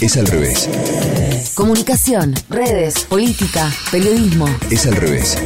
[0.00, 0.66] Es al revés.
[1.54, 4.46] Comunicación, redes, política, periodismo.
[4.70, 5.36] Es al revés.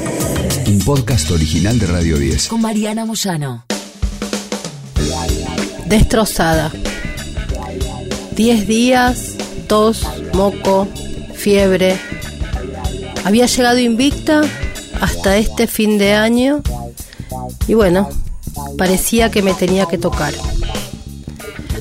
[0.68, 2.46] Un podcast original de Radio 10.
[2.46, 3.64] Con Mariana Moyano.
[5.86, 6.70] Destrozada.
[8.36, 9.34] Diez días,
[9.66, 10.86] tos, moco,
[11.34, 11.98] fiebre.
[13.24, 14.42] Había llegado invicta
[15.00, 16.62] hasta este fin de año
[17.66, 18.08] y bueno,
[18.78, 20.32] parecía que me tenía que tocar.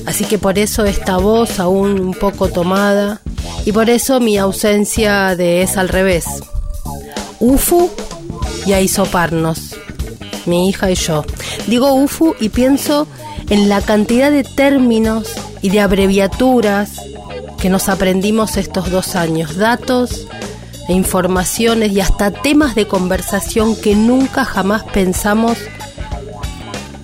[0.06, 3.20] Así que por eso esta voz aún un poco tomada
[3.64, 6.26] y por eso mi ausencia de es al revés.
[7.40, 7.90] UFU
[8.66, 9.76] y a hisoparnos,
[10.46, 11.24] mi hija y yo.
[11.66, 13.06] Digo UFU y pienso
[13.48, 15.28] en la cantidad de términos
[15.62, 16.92] y de abreviaturas
[17.60, 20.26] que nos aprendimos estos dos años, datos
[20.88, 25.56] e informaciones y hasta temas de conversación que nunca jamás pensamos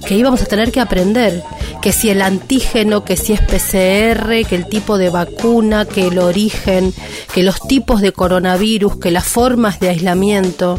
[0.06, 1.42] que íbamos a tener que aprender,
[1.80, 6.18] que si el antígeno, que si es PCR, que el tipo de vacuna, que el
[6.18, 6.92] origen,
[7.32, 10.78] que los tipos de coronavirus, que las formas de aislamiento.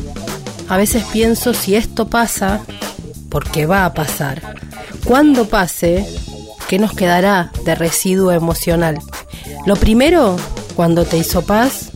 [0.70, 2.62] A veces pienso si esto pasa,
[3.30, 4.56] porque va a pasar.
[5.06, 6.06] Cuando pase,
[6.68, 9.00] ¿qué nos quedará de residuo emocional?
[9.66, 10.38] Lo primero,
[10.76, 11.92] cuando te hizo paz,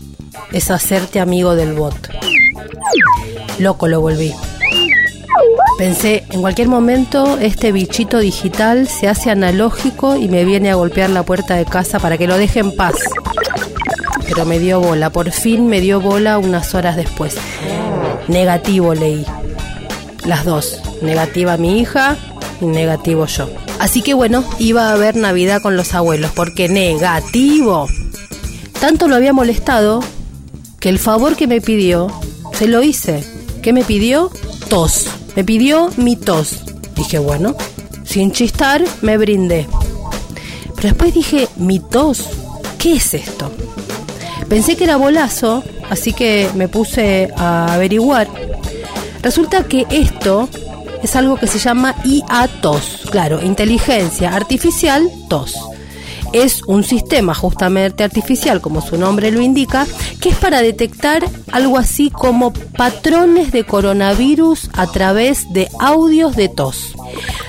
[0.52, 2.10] es hacerte amigo del bot.
[3.60, 4.34] Loco lo volví.
[5.78, 11.10] Pensé, en cualquier momento este bichito digital se hace analógico y me viene a golpear
[11.10, 12.96] la puerta de casa para que lo deje en paz.
[14.26, 17.36] Pero me dio bola, por fin me dio bola unas horas después.
[18.30, 19.26] Negativo leí.
[20.26, 20.82] Las dos.
[21.02, 22.16] Negativa mi hija
[22.62, 23.50] y negativo yo.
[23.78, 27.88] Así que bueno, iba a haber Navidad con los abuelos, porque negativo.
[28.80, 30.02] Tanto lo había molestado
[30.80, 32.08] que el favor que me pidió,
[32.54, 33.24] se lo hice.
[33.62, 34.32] ¿Qué me pidió?
[34.70, 35.08] Tos.
[35.36, 36.62] Me pidió mi tos.
[36.96, 37.56] Dije, bueno,
[38.04, 39.68] sin chistar, me brindé.
[40.76, 42.30] Pero después dije, mi tos,
[42.78, 43.52] ¿qué es esto?
[44.48, 48.28] Pensé que era bolazo, así que me puse a averiguar.
[49.22, 50.48] Resulta que esto
[51.02, 55.75] es algo que se llama IA-TOS, claro, inteligencia artificial TOS
[56.36, 59.88] es un sistema justamente artificial, como su nombre lo indica,
[60.20, 61.24] que es para detectar
[61.54, 66.94] algo así como patrones de coronavirus a través de audios de tos.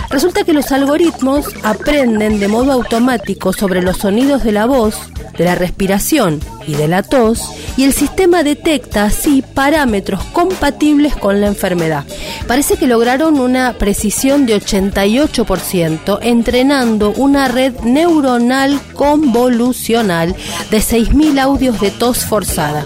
[0.08, 4.96] Resulta que los algoritmos aprenden de modo automático sobre los sonidos de la voz,
[5.38, 7.42] de la respiración y de la tos,
[7.76, 12.04] y el sistema detecta así parámetros compatibles con la enfermedad.
[12.46, 20.34] Parece que lograron una precisión de 88% entrenando una red neuronal convolucional
[20.70, 22.84] de 6.000 audios de tos forzada.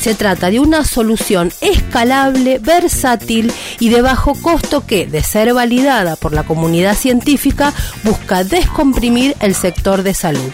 [0.00, 6.14] Se trata de una solución escalable, versátil y de bajo costo que, de ser validada
[6.14, 7.72] por la comunidad científica,
[8.04, 10.52] busca descomprimir el sector de salud.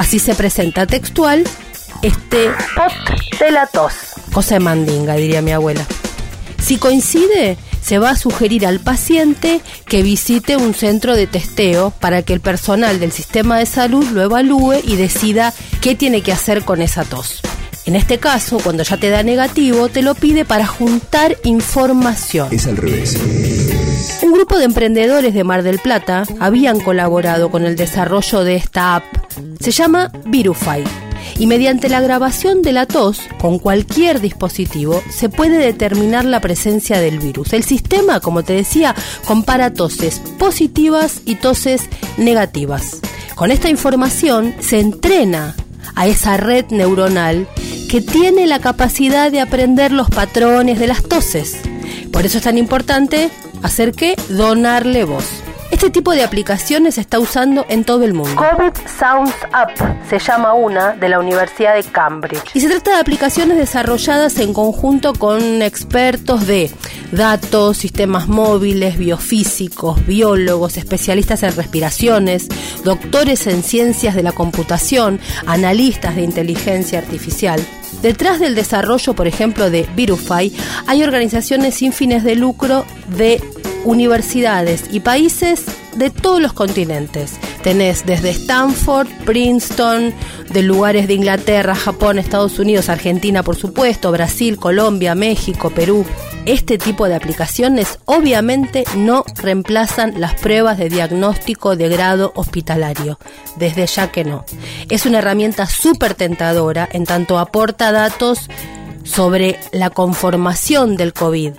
[0.00, 1.44] Así se presenta textual
[2.00, 3.92] este pot de la tos.
[4.32, 5.84] Cosa de mandinga, diría mi abuela.
[6.58, 12.22] Si coincide, se va a sugerir al paciente que visite un centro de testeo para
[12.22, 15.52] que el personal del sistema de salud lo evalúe y decida
[15.82, 17.42] qué tiene que hacer con esa tos.
[17.84, 22.48] En este caso, cuando ya te da negativo, te lo pide para juntar información.
[22.50, 23.18] Es al revés.
[24.22, 28.96] Un grupo de emprendedores de Mar del Plata habían colaborado con el desarrollo de esta
[28.96, 29.04] app.
[29.60, 30.84] Se llama Virufy
[31.38, 37.00] y mediante la grabación de la tos con cualquier dispositivo se puede determinar la presencia
[37.00, 37.52] del virus.
[37.52, 41.82] El sistema, como te decía, compara toses positivas y toses
[42.16, 43.00] negativas.
[43.34, 45.54] Con esta información se entrena
[45.94, 47.48] a esa red neuronal
[47.88, 51.56] que tiene la capacidad de aprender los patrones de las toses.
[52.12, 53.30] Por eso es tan importante
[53.62, 55.39] hacer que donarle voz.
[55.70, 58.34] Este tipo de aplicaciones se está usando en todo el mundo.
[58.34, 59.70] COVID Sounds Up
[60.08, 62.50] se llama una de la Universidad de Cambridge.
[62.54, 66.70] Y se trata de aplicaciones desarrolladas en conjunto con expertos de
[67.12, 72.48] datos, sistemas móviles, biofísicos, biólogos, especialistas en respiraciones,
[72.84, 77.64] doctores en ciencias de la computación, analistas de inteligencia artificial.
[78.02, 80.56] Detrás del desarrollo, por ejemplo, de Virufy,
[80.86, 82.84] hay organizaciones sin fines de lucro
[83.16, 83.40] de
[83.84, 85.64] universidades y países
[85.96, 87.38] de todos los continentes.
[87.62, 90.14] Tenés desde Stanford, Princeton,
[90.50, 96.04] de lugares de Inglaterra, Japón, Estados Unidos, Argentina, por supuesto, Brasil, Colombia, México, Perú.
[96.46, 103.18] Este tipo de aplicaciones obviamente no reemplazan las pruebas de diagnóstico de grado hospitalario,
[103.56, 104.44] desde ya que no.
[104.88, 108.48] Es una herramienta súper tentadora en tanto aporta datos
[109.04, 111.52] sobre la conformación del COVID,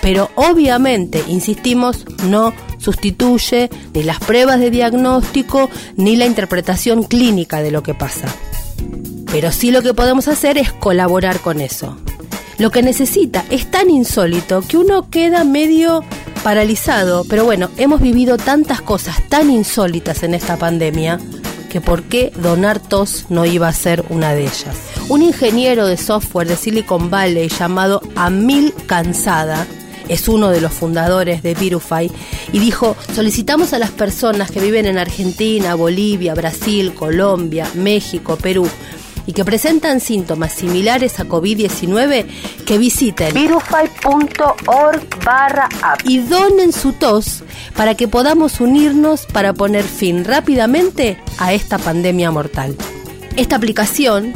[0.00, 7.70] pero obviamente, insistimos, no sustituye ni las pruebas de diagnóstico ni la interpretación clínica de
[7.70, 8.28] lo que pasa.
[9.30, 11.96] Pero sí lo que podemos hacer es colaborar con eso.
[12.58, 16.04] Lo que necesita es tan insólito que uno queda medio
[16.42, 21.18] paralizado, pero bueno, hemos vivido tantas cosas tan insólitas en esta pandemia
[21.68, 24.76] que por qué donar tos no iba a ser una de ellas.
[25.08, 29.66] Un ingeniero de software de Silicon Valley llamado Amil Cansada
[30.08, 32.10] es uno de los fundadores de Virufy
[32.52, 38.68] y dijo, solicitamos a las personas que viven en Argentina, Bolivia, Brasil, Colombia, México, Perú,
[39.26, 42.26] y que presentan síntomas similares a COVID-19
[42.64, 47.42] que visiten virufy.org barra app y donen su tos
[47.76, 52.76] para que podamos unirnos para poner fin rápidamente a esta pandemia mortal.
[53.36, 54.32] Esta aplicación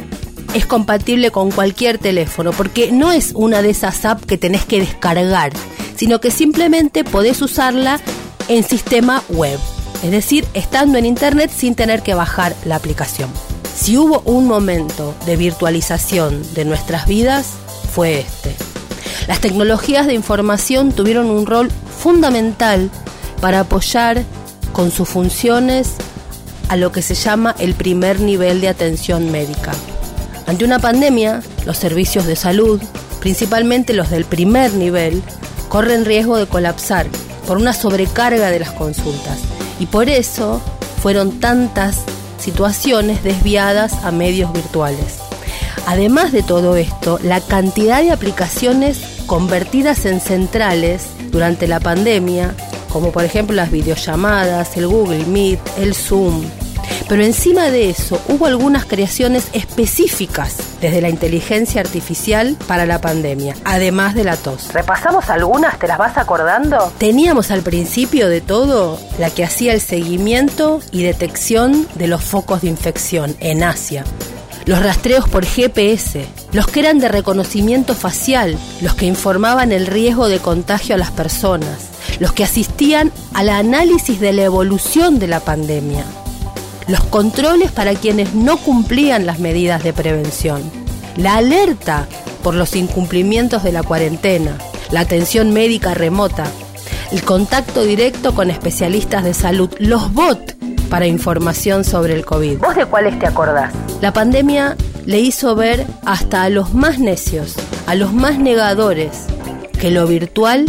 [0.53, 4.79] es compatible con cualquier teléfono porque no es una de esas apps que tenés que
[4.79, 5.51] descargar,
[5.95, 7.99] sino que simplemente podés usarla
[8.47, 9.59] en sistema web,
[10.03, 13.29] es decir, estando en internet sin tener que bajar la aplicación.
[13.75, 17.47] Si hubo un momento de virtualización de nuestras vidas,
[17.93, 18.55] fue este.
[19.27, 22.89] Las tecnologías de información tuvieron un rol fundamental
[23.39, 24.23] para apoyar
[24.73, 25.93] con sus funciones
[26.69, 29.71] a lo que se llama el primer nivel de atención médica.
[30.47, 32.81] Ante una pandemia, los servicios de salud,
[33.19, 35.21] principalmente los del primer nivel,
[35.69, 37.07] corren riesgo de colapsar
[37.47, 39.39] por una sobrecarga de las consultas
[39.79, 40.61] y por eso
[41.01, 41.97] fueron tantas
[42.39, 45.19] situaciones desviadas a medios virtuales.
[45.87, 52.55] Además de todo esto, la cantidad de aplicaciones convertidas en centrales durante la pandemia,
[52.89, 56.43] como por ejemplo las videollamadas, el Google Meet, el Zoom,
[57.07, 63.55] pero encima de eso hubo algunas creaciones específicas desde la inteligencia artificial para la pandemia,
[63.63, 64.73] además de la tos.
[64.73, 65.77] ¿Repasamos algunas?
[65.77, 66.91] ¿Te las vas acordando?
[66.97, 72.61] Teníamos al principio de todo la que hacía el seguimiento y detección de los focos
[72.61, 74.03] de infección en Asia
[74.65, 80.27] los rastreos por GPS, los que eran de reconocimiento facial, los que informaban el riesgo
[80.27, 81.89] de contagio a las personas,
[82.19, 86.05] los que asistían al análisis de la evolución de la pandemia,
[86.87, 90.61] los controles para quienes no cumplían las medidas de prevención,
[91.15, 92.07] la alerta
[92.43, 94.57] por los incumplimientos de la cuarentena,
[94.91, 96.45] la atención médica remota,
[97.11, 100.55] el contacto directo con especialistas de salud, los bots
[100.89, 102.57] para información sobre el COVID.
[102.59, 103.73] ¿Vos de cuáles te acordás?
[104.01, 104.75] La pandemia
[105.05, 107.55] le hizo ver hasta a los más necios,
[107.87, 109.25] a los más negadores,
[109.79, 110.65] que lo virtual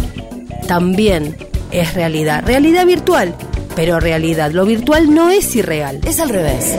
[0.67, 1.35] también
[1.71, 2.43] es realidad.
[2.45, 3.35] Realidad virtual,
[3.75, 4.51] pero realidad.
[4.51, 5.99] Lo virtual no es irreal.
[6.05, 6.75] Es al revés.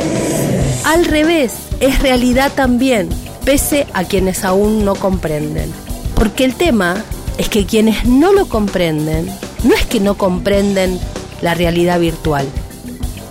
[0.84, 3.08] Al revés, es realidad también,
[3.44, 5.72] pese a quienes aún no comprenden.
[6.14, 6.96] Porque el tema
[7.38, 9.26] es que quienes no lo comprenden,
[9.64, 11.00] no es que no comprenden
[11.40, 12.46] la realidad virtual,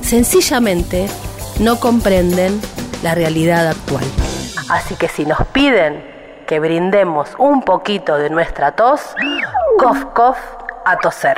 [0.01, 1.07] sencillamente
[1.59, 2.59] no comprenden
[3.04, 4.06] la realidad actual.
[4.69, 6.04] Así que si nos piden
[6.48, 9.01] que brindemos un poquito de nuestra tos,
[9.77, 10.38] cof, cof,
[10.86, 11.38] a toser.